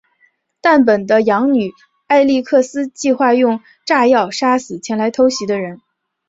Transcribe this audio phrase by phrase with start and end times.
[0.61, 1.73] 但本的养女
[2.07, 5.79] 艾莉克斯计划用炸药杀死前来偷袭的人。